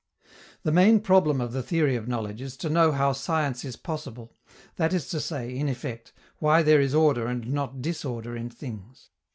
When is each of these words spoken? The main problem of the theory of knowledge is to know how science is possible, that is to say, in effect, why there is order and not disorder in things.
The 0.63 0.71
main 0.71 0.99
problem 1.01 1.39
of 1.39 1.53
the 1.53 1.61
theory 1.61 1.95
of 1.95 2.07
knowledge 2.07 2.41
is 2.41 2.57
to 2.57 2.71
know 2.71 2.91
how 2.91 3.13
science 3.13 3.63
is 3.63 3.75
possible, 3.75 4.35
that 4.77 4.93
is 4.95 5.07
to 5.11 5.19
say, 5.19 5.55
in 5.55 5.69
effect, 5.69 6.11
why 6.39 6.63
there 6.63 6.81
is 6.81 6.95
order 6.95 7.27
and 7.27 7.53
not 7.53 7.83
disorder 7.83 8.35
in 8.35 8.49
things. 8.49 9.11